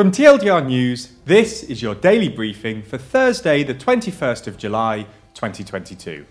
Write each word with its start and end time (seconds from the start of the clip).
From 0.00 0.12
TLDR 0.12 0.64
News, 0.64 1.12
this 1.26 1.62
is 1.62 1.82
your 1.82 1.94
daily 1.94 2.30
briefing 2.30 2.82
for 2.82 2.96
Thursday, 2.96 3.62
the 3.62 3.74
21st 3.74 4.46
of 4.46 4.56
July, 4.56 5.06
2022. 5.34 6.24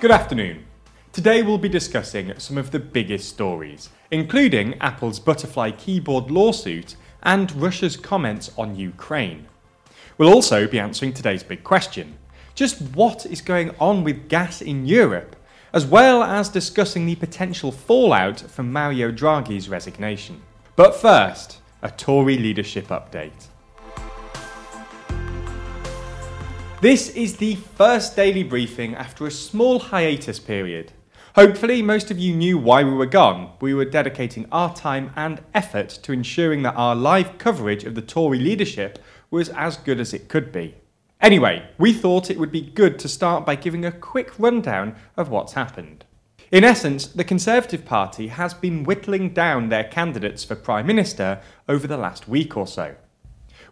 Good 0.00 0.10
afternoon. 0.10 0.64
Today 1.12 1.44
we'll 1.44 1.56
be 1.56 1.68
discussing 1.68 2.36
some 2.40 2.58
of 2.58 2.72
the 2.72 2.80
biggest 2.80 3.28
stories, 3.28 3.90
including 4.10 4.76
Apple's 4.80 5.20
Butterfly 5.20 5.70
keyboard 5.70 6.32
lawsuit 6.32 6.96
and 7.22 7.52
Russia's 7.52 7.96
comments 7.96 8.50
on 8.58 8.74
Ukraine. 8.74 9.46
We'll 10.18 10.34
also 10.34 10.66
be 10.66 10.80
answering 10.80 11.12
today's 11.12 11.44
big 11.44 11.62
question 11.62 12.18
just 12.56 12.82
what 12.96 13.24
is 13.24 13.40
going 13.40 13.70
on 13.78 14.02
with 14.02 14.28
gas 14.28 14.60
in 14.60 14.84
Europe, 14.84 15.36
as 15.72 15.86
well 15.86 16.22
as 16.22 16.48
discussing 16.48 17.06
the 17.06 17.14
potential 17.14 17.70
fallout 17.70 18.40
from 18.40 18.72
Mario 18.72 19.12
Draghi's 19.12 19.68
resignation. 19.68 20.42
But 20.76 20.94
first, 20.94 21.60
a 21.82 21.90
Tory 21.90 22.36
leadership 22.36 22.88
update. 22.88 23.48
This 26.80 27.10
is 27.10 27.36
the 27.36 27.56
first 27.56 28.16
daily 28.16 28.42
briefing 28.42 28.94
after 28.94 29.26
a 29.26 29.30
small 29.30 29.78
hiatus 29.78 30.40
period. 30.40 30.92
Hopefully, 31.36 31.82
most 31.82 32.10
of 32.10 32.18
you 32.18 32.34
knew 32.34 32.58
why 32.58 32.82
we 32.82 32.92
were 32.92 33.06
gone. 33.06 33.52
We 33.60 33.74
were 33.74 33.84
dedicating 33.84 34.46
our 34.50 34.74
time 34.74 35.12
and 35.14 35.42
effort 35.54 35.90
to 36.02 36.12
ensuring 36.12 36.62
that 36.62 36.74
our 36.74 36.96
live 36.96 37.38
coverage 37.38 37.84
of 37.84 37.94
the 37.94 38.02
Tory 38.02 38.38
leadership 38.38 38.98
was 39.30 39.50
as 39.50 39.76
good 39.76 40.00
as 40.00 40.12
it 40.12 40.28
could 40.28 40.50
be. 40.50 40.74
Anyway, 41.20 41.68
we 41.76 41.92
thought 41.92 42.30
it 42.30 42.38
would 42.38 42.50
be 42.50 42.62
good 42.62 42.98
to 42.98 43.08
start 43.08 43.44
by 43.44 43.54
giving 43.54 43.84
a 43.84 43.92
quick 43.92 44.38
rundown 44.38 44.96
of 45.16 45.28
what's 45.28 45.52
happened. 45.52 46.04
In 46.50 46.64
essence, 46.64 47.06
the 47.06 47.24
Conservative 47.24 47.84
Party 47.84 48.28
has 48.28 48.54
been 48.54 48.84
whittling 48.84 49.34
down 49.34 49.68
their 49.68 49.84
candidates 49.84 50.44
for 50.44 50.56
Prime 50.56 50.86
Minister 50.86 51.40
over 51.68 51.86
the 51.86 51.98
last 51.98 52.26
week 52.26 52.56
or 52.56 52.66
so. 52.66 52.96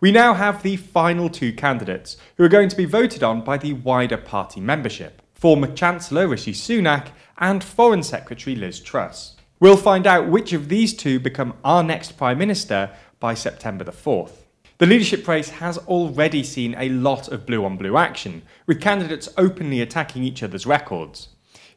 We 0.00 0.12
now 0.12 0.34
have 0.34 0.62
the 0.62 0.76
final 0.76 1.28
two 1.28 1.52
candidates 1.52 2.16
who 2.36 2.44
are 2.44 2.48
going 2.48 2.68
to 2.68 2.76
be 2.76 2.84
voted 2.84 3.22
on 3.22 3.42
by 3.42 3.56
the 3.56 3.72
wider 3.72 4.16
party 4.16 4.60
membership 4.60 5.22
former 5.38 5.72
Chancellor 5.72 6.26
Rishi 6.26 6.52
Sunak 6.52 7.08
and 7.38 7.62
Foreign 7.62 8.02
Secretary 8.02 8.56
Liz 8.56 8.80
Truss. 8.80 9.36
We'll 9.60 9.76
find 9.76 10.04
out 10.04 10.28
which 10.28 10.52
of 10.52 10.68
these 10.68 10.92
two 10.94 11.20
become 11.20 11.54
our 11.64 11.84
next 11.84 12.16
Prime 12.16 12.38
Minister 12.38 12.90
by 13.20 13.34
September 13.34 13.84
the 13.84 13.92
4th. 13.92 14.47
The 14.78 14.86
leadership 14.86 15.26
race 15.26 15.48
has 15.48 15.76
already 15.76 16.44
seen 16.44 16.76
a 16.78 16.88
lot 16.88 17.26
of 17.26 17.44
blue 17.46 17.64
on 17.64 17.76
blue 17.76 17.96
action, 17.96 18.42
with 18.64 18.80
candidates 18.80 19.28
openly 19.36 19.80
attacking 19.80 20.22
each 20.22 20.40
other's 20.40 20.66
records. 20.66 21.30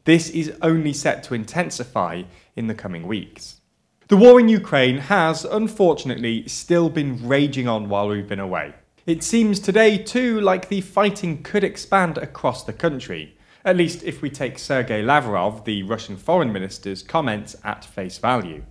This 0.06 0.30
is 0.30 0.54
only 0.62 0.94
set 0.94 1.24
to 1.24 1.34
intensify 1.34 2.24
in 2.56 2.68
the 2.68 2.76
coming 2.76 3.08
weeks. 3.08 3.62
The 4.08 4.18
war 4.18 4.40
in 4.40 4.50
Ukraine 4.50 5.00
has, 5.00 5.46
unfortunately, 5.46 6.48
still 6.48 6.90
been 6.90 7.28
raging 7.28 7.68
on 7.68 7.90
while 7.90 8.08
we've 8.08 8.28
been 8.28 8.40
away. 8.40 8.76
It 9.08 9.24
seems 9.24 9.60
today, 9.60 9.98
too, 9.98 10.40
like 10.40 10.70
the 10.70 10.82
fighting 10.82 11.42
could 11.42 11.64
expand 11.64 12.20
across 12.20 12.64
the 12.64 12.74
country, 12.74 13.36
at 13.66 13.78
least 13.78 14.04
if 14.04 14.22
we 14.22 14.30
take 14.30 14.60
Sergei 14.60 15.02
Lavrov, 15.02 15.66
the 15.66 15.82
Russian 15.82 16.18
foreign 16.18 16.54
minister's 16.54 17.02
comments 17.02 17.56
at 17.64 17.84
face 17.84 18.20
value. 18.20 18.64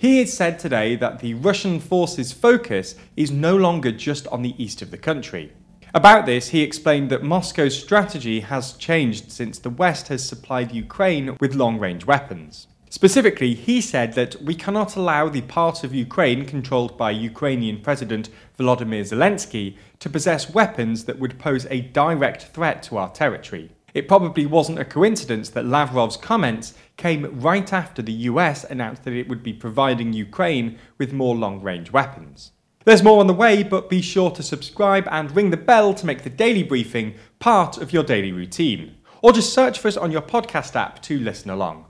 He 0.00 0.20
has 0.20 0.32
said 0.32 0.60
today 0.60 0.94
that 0.94 1.18
the 1.18 1.34
Russian 1.34 1.80
forces' 1.80 2.30
focus 2.30 2.94
is 3.16 3.32
no 3.32 3.56
longer 3.56 3.90
just 3.90 4.28
on 4.28 4.42
the 4.42 4.54
east 4.56 4.80
of 4.80 4.92
the 4.92 4.96
country. 4.96 5.52
About 5.92 6.24
this, 6.24 6.50
he 6.50 6.62
explained 6.62 7.10
that 7.10 7.24
Moscow's 7.24 7.76
strategy 7.76 8.38
has 8.38 8.74
changed 8.74 9.32
since 9.32 9.58
the 9.58 9.70
West 9.70 10.06
has 10.06 10.24
supplied 10.24 10.70
Ukraine 10.70 11.36
with 11.40 11.56
long 11.56 11.80
range 11.80 12.06
weapons. 12.06 12.68
Specifically, 12.90 13.54
he 13.54 13.80
said 13.80 14.12
that 14.12 14.40
we 14.40 14.54
cannot 14.54 14.94
allow 14.94 15.28
the 15.28 15.42
part 15.42 15.82
of 15.82 15.92
Ukraine 15.92 16.44
controlled 16.44 16.96
by 16.96 17.10
Ukrainian 17.10 17.80
President 17.80 18.28
Volodymyr 18.56 19.02
Zelensky 19.02 19.76
to 19.98 20.08
possess 20.08 20.54
weapons 20.54 21.06
that 21.06 21.18
would 21.18 21.40
pose 21.40 21.66
a 21.70 21.80
direct 21.80 22.44
threat 22.54 22.84
to 22.84 22.98
our 22.98 23.10
territory. 23.10 23.72
It 23.94 24.06
probably 24.06 24.46
wasn't 24.46 24.78
a 24.78 24.84
coincidence 24.84 25.50
that 25.50 25.64
Lavrov's 25.64 26.16
comments 26.16 26.74
came 26.98 27.40
right 27.40 27.72
after 27.72 28.02
the 28.02 28.12
US 28.12 28.64
announced 28.64 29.04
that 29.04 29.14
it 29.14 29.28
would 29.28 29.42
be 29.42 29.54
providing 29.54 30.12
Ukraine 30.12 30.78
with 30.98 31.14
more 31.14 31.34
long 31.34 31.62
range 31.62 31.90
weapons. 31.90 32.52
There's 32.84 33.02
more 33.02 33.20
on 33.20 33.26
the 33.26 33.34
way, 33.34 33.62
but 33.62 33.88
be 33.88 34.02
sure 34.02 34.30
to 34.32 34.42
subscribe 34.42 35.08
and 35.10 35.34
ring 35.34 35.50
the 35.50 35.56
bell 35.56 35.94
to 35.94 36.06
make 36.06 36.22
the 36.22 36.30
daily 36.30 36.62
briefing 36.62 37.14
part 37.38 37.78
of 37.78 37.92
your 37.92 38.02
daily 38.02 38.32
routine. 38.32 38.96
Or 39.22 39.32
just 39.32 39.52
search 39.52 39.78
for 39.78 39.88
us 39.88 39.96
on 39.96 40.10
your 40.10 40.22
podcast 40.22 40.74
app 40.76 41.00
to 41.02 41.18
listen 41.18 41.50
along. 41.50 41.86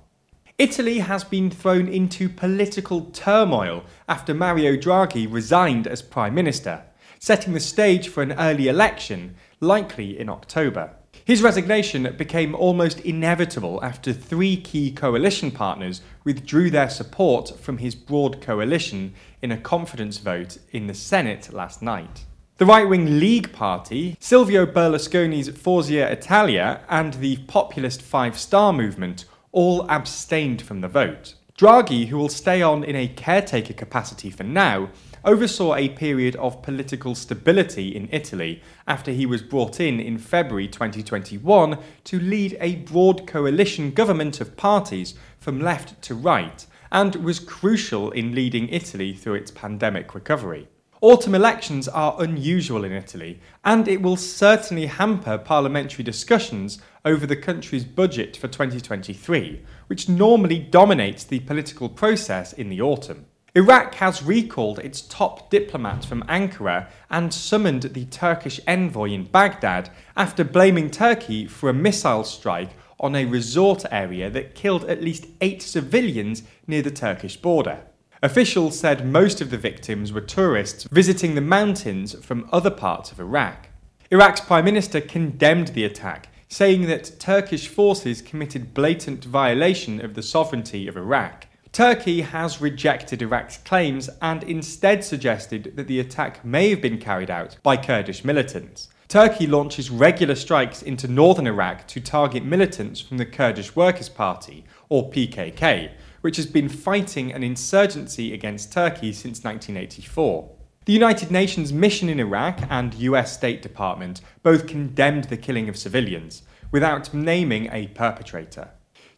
Italy 0.58 0.98
has 0.98 1.22
been 1.22 1.50
thrown 1.50 1.88
into 1.88 2.28
political 2.28 3.02
turmoil 3.12 3.84
after 4.08 4.34
Mario 4.34 4.76
Draghi 4.76 5.32
resigned 5.32 5.86
as 5.86 6.02
Prime 6.02 6.34
Minister, 6.34 6.82
setting 7.20 7.54
the 7.54 7.60
stage 7.60 8.08
for 8.08 8.22
an 8.22 8.32
early 8.32 8.66
election, 8.66 9.36
likely 9.60 10.19
in 10.19 10.28
October. 10.28 10.97
His 11.24 11.42
resignation 11.42 12.14
became 12.16 12.54
almost 12.54 13.00
inevitable 13.00 13.80
after 13.82 14.12
three 14.12 14.56
key 14.56 14.91
coalition 14.91 15.50
partners 15.50 16.00
withdrew 16.24 16.70
their 16.70 16.88
support 16.88 17.58
from 17.60 17.78
his 17.78 17.94
broad 17.94 18.41
coalition 18.41 19.12
in 19.42 19.52
a 19.52 19.58
confidence 19.58 20.19
vote 20.19 20.58
in 20.72 20.86
the 20.86 20.94
Senate 20.94 21.52
last 21.52 21.82
night. 21.82 22.24
The 22.56 22.66
right 22.66 22.88
wing 22.88 23.20
League 23.20 23.52
Party, 23.52 24.16
Silvio 24.19 24.66
Berlusconi's 24.66 25.50
Forza 25.50 26.10
Italia, 26.10 26.80
and 26.88 27.14
the 27.14 27.36
populist 27.46 28.02
Five 28.02 28.38
Star 28.38 28.72
Movement 28.72 29.26
all 29.52 29.86
abstained 29.88 30.62
from 30.62 30.80
the 30.80 30.88
vote. 30.88 31.34
Draghi, 31.56 32.06
who 32.06 32.16
will 32.16 32.28
stay 32.28 32.62
on 32.62 32.84
in 32.84 32.96
a 32.96 33.08
caretaker 33.08 33.75
capacity 33.75 34.30
for 34.30 34.44
now, 34.44 34.90
oversaw 35.24 35.74
a 35.74 35.88
period 35.88 36.36
of 36.36 36.62
political 36.62 37.14
stability 37.14 37.94
in 37.94 38.08
Italy 38.12 38.62
after 38.86 39.10
he 39.10 39.26
was 39.26 39.42
brought 39.42 39.80
in 39.80 40.00
in 40.00 40.18
February 40.18 40.68
2021 40.68 41.78
to 42.04 42.20
lead 42.20 42.56
a 42.60 42.76
broad 42.76 43.26
coalition 43.26 43.90
government 43.90 44.40
of 44.40 44.56
parties 44.56 45.14
from 45.38 45.60
left 45.60 46.00
to 46.02 46.14
right 46.14 46.66
and 46.90 47.16
was 47.16 47.40
crucial 47.40 48.10
in 48.10 48.34
leading 48.34 48.68
Italy 48.68 49.12
through 49.12 49.34
its 49.34 49.50
pandemic 49.50 50.14
recovery. 50.14 50.68
Autumn 51.00 51.36
elections 51.36 51.86
are 51.86 52.20
unusual 52.20 52.82
in 52.82 52.90
Italy, 52.90 53.38
and 53.64 53.86
it 53.86 54.02
will 54.02 54.16
certainly 54.16 54.86
hamper 54.86 55.38
parliamentary 55.38 56.02
discussions 56.02 56.82
over 57.04 57.24
the 57.24 57.36
country's 57.36 57.84
budget 57.84 58.36
for 58.36 58.48
2023, 58.48 59.62
which 59.86 60.08
normally 60.08 60.58
dominates 60.58 61.22
the 61.22 61.38
political 61.40 61.88
process 61.88 62.52
in 62.52 62.68
the 62.68 62.80
autumn. 62.80 63.26
Iraq 63.58 63.96
has 63.96 64.22
recalled 64.22 64.78
its 64.78 65.00
top 65.00 65.50
diplomat 65.50 66.04
from 66.04 66.22
Ankara 66.28 66.86
and 67.10 67.34
summoned 67.34 67.82
the 67.82 68.04
Turkish 68.04 68.60
envoy 68.69 69.10
in 69.10 69.24
Baghdad 69.24 69.91
after 70.16 70.44
blaming 70.44 70.92
Turkey 70.92 71.48
for 71.48 71.69
a 71.69 71.74
missile 71.74 72.22
strike 72.22 72.70
on 73.00 73.16
a 73.16 73.24
resort 73.24 73.84
area 73.91 74.30
that 74.30 74.54
killed 74.54 74.84
at 74.84 75.02
least 75.02 75.26
eight 75.41 75.60
civilians 75.60 76.44
near 76.69 76.82
the 76.82 76.92
Turkish 76.92 77.36
border. 77.36 77.80
Officials 78.22 78.78
said 78.78 79.04
most 79.04 79.41
of 79.41 79.50
the 79.50 79.58
victims 79.58 80.12
were 80.12 80.20
tourists 80.20 80.84
visiting 80.92 81.34
the 81.34 81.40
mountains 81.40 82.14
from 82.25 82.48
other 82.52 82.70
parts 82.70 83.10
of 83.10 83.19
Iraq. 83.19 83.70
Iraq's 84.12 84.40
Prime 84.40 84.66
Minister 84.66 85.00
condemned 85.00 85.69
the 85.69 85.84
attack, 85.84 86.28
saying 86.46 86.82
that 86.86 87.19
Turkish 87.19 87.66
forces 87.66 88.22
committed 88.22 88.72
blatant 88.72 89.25
violation 89.25 90.00
of 90.00 90.14
the 90.14 90.22
sovereignty 90.22 90.86
of 90.86 90.96
Iraq. 90.96 91.47
Turkey 91.78 92.22
has 92.22 92.60
rejected 92.60 93.22
Iraq's 93.22 93.58
claims 93.58 94.10
and 94.20 94.42
instead 94.42 95.04
suggested 95.04 95.74
that 95.76 95.86
the 95.86 96.00
attack 96.00 96.44
may 96.44 96.70
have 96.70 96.80
been 96.80 96.98
carried 96.98 97.30
out 97.30 97.56
by 97.62 97.76
Kurdish 97.76 98.24
militants. 98.24 98.88
Turkey 99.06 99.46
launches 99.46 99.88
regular 99.88 100.34
strikes 100.34 100.82
into 100.82 101.06
northern 101.06 101.46
Iraq 101.46 101.86
to 101.86 102.00
target 102.00 102.44
militants 102.44 103.00
from 103.00 103.18
the 103.18 103.24
Kurdish 103.24 103.76
Workers' 103.76 104.08
Party, 104.08 104.64
or 104.88 105.08
PKK, 105.08 105.92
which 106.20 106.34
has 106.34 106.46
been 106.46 106.69
fighting 106.69 107.32
an 107.32 107.44
insurgency 107.44 108.34
against 108.34 108.72
Turkey 108.72 109.12
since 109.12 109.44
1984. 109.44 110.50
The 110.84 110.92
United 110.92 111.31
Nations 111.31 111.72
mission 111.72 112.08
in 112.08 112.19
Iraq 112.19 112.58
and 112.69 112.92
US 112.94 113.34
State 113.34 113.62
Department 113.62 114.20
both 114.42 114.66
condemned 114.66 115.26
the 115.26 115.36
killing 115.36 115.69
of 115.69 115.78
civilians, 115.78 116.42
without 116.72 117.14
naming 117.14 117.69
a 117.70 117.86
perpetrator. 117.86 118.70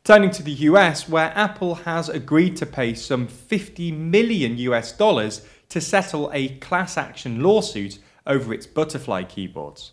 Turning 0.02 0.31
to 0.31 0.43
the 0.43 0.52
US, 0.52 1.08
where 1.08 1.31
Apple 1.37 1.75
has 1.75 2.08
agreed 2.08 2.56
to 2.56 2.67
pay 2.67 2.94
some 2.94 3.26
50 3.26 3.93
million 3.93 4.56
US 4.56 4.93
dollars 4.93 5.47
to 5.69 5.81
settle 5.81 6.31
a 6.32 6.56
class 6.58 6.97
action 6.97 7.43
lawsuit 7.43 7.99
over 8.26 8.55
its 8.55 8.67
Butterfly 8.67 9.25
keyboards. 9.25 9.93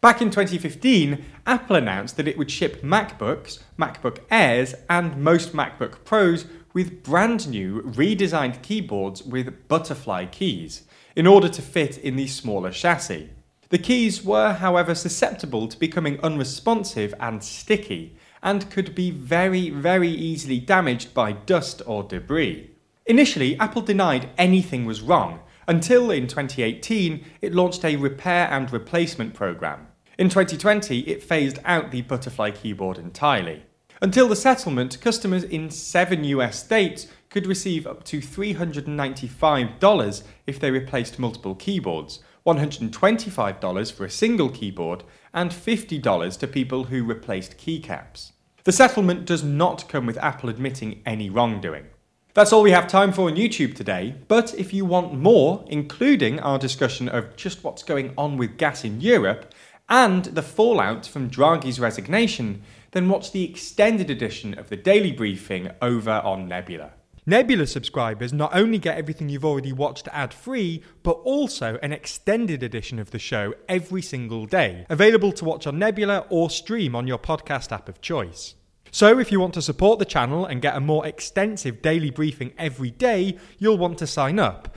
Back 0.00 0.20
in 0.20 0.30
2015, 0.30 1.24
Apple 1.46 1.76
announced 1.76 2.16
that 2.16 2.28
it 2.28 2.36
would 2.36 2.50
ship 2.50 2.82
MacBooks, 2.82 3.60
MacBook 3.78 4.18
Airs, 4.30 4.74
and 4.90 5.16
most 5.16 5.52
MacBook 5.52 6.04
Pros 6.04 6.46
with 6.74 7.04
brand 7.04 7.48
new 7.48 7.80
redesigned 7.82 8.60
keyboards 8.60 9.22
with 9.22 9.68
butterfly 9.68 10.26
keys 10.26 10.82
in 11.14 11.26
order 11.26 11.48
to 11.48 11.62
fit 11.62 11.96
in 11.96 12.16
the 12.16 12.26
smaller 12.26 12.72
chassis. 12.72 13.30
The 13.70 13.78
keys 13.78 14.22
were, 14.22 14.52
however, 14.52 14.94
susceptible 14.94 15.68
to 15.68 15.78
becoming 15.78 16.20
unresponsive 16.20 17.14
and 17.18 17.42
sticky, 17.42 18.16
and 18.44 18.70
could 18.70 18.94
be 18.94 19.10
very, 19.10 19.70
very 19.70 20.10
easily 20.10 20.60
damaged 20.60 21.12
by 21.14 21.32
dust 21.32 21.82
or 21.86 22.04
debris. 22.04 22.70
Initially, 23.06 23.58
Apple 23.58 23.82
denied 23.82 24.28
anything 24.38 24.84
was 24.84 25.00
wrong, 25.00 25.40
until 25.66 26.10
in 26.10 26.26
2018 26.26 27.24
it 27.40 27.54
launched 27.54 27.82
a 27.84 27.96
repair 27.96 28.46
and 28.50 28.72
replacement 28.72 29.34
program. 29.34 29.86
In 30.18 30.28
2020, 30.28 31.00
it 31.00 31.22
phased 31.22 31.58
out 31.64 31.90
the 31.90 32.02
Butterfly 32.02 32.50
keyboard 32.52 32.98
entirely. 32.98 33.64
Until 34.00 34.28
the 34.28 34.36
settlement, 34.36 35.00
customers 35.00 35.44
in 35.44 35.70
seven 35.70 36.24
US 36.24 36.62
states 36.62 37.08
could 37.30 37.46
receive 37.46 37.86
up 37.86 38.04
to 38.04 38.20
$395 38.20 40.22
if 40.46 40.60
they 40.60 40.70
replaced 40.70 41.18
multiple 41.18 41.54
keyboards, 41.54 42.20
$125 42.46 43.92
for 43.92 44.04
a 44.04 44.10
single 44.10 44.50
keyboard, 44.50 45.04
and 45.32 45.50
$50 45.50 46.38
to 46.38 46.46
people 46.46 46.84
who 46.84 47.04
replaced 47.04 47.58
keycaps. 47.58 48.32
The 48.64 48.72
settlement 48.72 49.26
does 49.26 49.42
not 49.42 49.88
come 49.88 50.06
with 50.06 50.18
Apple 50.18 50.48
admitting 50.48 51.02
any 51.04 51.28
wrongdoing. 51.28 51.86
That's 52.34 52.52
all 52.52 52.62
we 52.62 52.72
have 52.72 52.88
time 52.88 53.12
for 53.12 53.28
on 53.28 53.36
YouTube 53.36 53.76
today, 53.76 54.16
but 54.26 54.54
if 54.54 54.74
you 54.74 54.84
want 54.84 55.14
more, 55.14 55.64
including 55.68 56.40
our 56.40 56.58
discussion 56.58 57.08
of 57.08 57.36
just 57.36 57.62
what's 57.62 57.82
going 57.82 58.12
on 58.18 58.36
with 58.36 58.56
gas 58.58 58.84
in 58.84 59.00
Europe 59.00 59.54
and 59.88 60.24
the 60.24 60.42
fallout 60.42 61.06
from 61.06 61.30
Draghi's 61.30 61.78
resignation, 61.78 62.62
then 62.90 63.08
watch 63.08 63.32
the 63.32 63.44
extended 63.44 64.10
edition 64.10 64.58
of 64.58 64.68
the 64.68 64.76
Daily 64.76 65.12
Briefing 65.12 65.70
over 65.80 66.10
on 66.24 66.48
Nebula. 66.48 66.92
Nebula 67.26 67.66
subscribers 67.66 68.34
not 68.34 68.54
only 68.54 68.76
get 68.76 68.98
everything 68.98 69.30
you've 69.30 69.46
already 69.46 69.72
watched 69.72 70.08
ad 70.12 70.34
free, 70.34 70.82
but 71.02 71.12
also 71.24 71.78
an 71.82 71.90
extended 71.90 72.62
edition 72.62 72.98
of 72.98 73.12
the 73.12 73.18
show 73.18 73.54
every 73.66 74.02
single 74.02 74.44
day, 74.44 74.84
available 74.90 75.32
to 75.32 75.44
watch 75.46 75.66
on 75.66 75.78
Nebula 75.78 76.26
or 76.28 76.50
stream 76.50 76.94
on 76.94 77.06
your 77.06 77.16
podcast 77.16 77.72
app 77.72 77.88
of 77.88 78.02
choice. 78.02 78.56
So, 78.90 79.18
if 79.18 79.32
you 79.32 79.40
want 79.40 79.54
to 79.54 79.62
support 79.62 79.98
the 79.98 80.04
channel 80.04 80.44
and 80.44 80.60
get 80.60 80.76
a 80.76 80.80
more 80.80 81.06
extensive 81.06 81.80
daily 81.80 82.10
briefing 82.10 82.52
every 82.58 82.90
day, 82.90 83.38
you'll 83.58 83.78
want 83.78 83.96
to 83.98 84.06
sign 84.06 84.38
up. 84.38 84.76